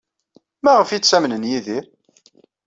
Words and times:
Maɣef 0.63 0.89
ay 0.89 1.01
ttamnen 1.01 1.47
Yidir? 1.49 1.85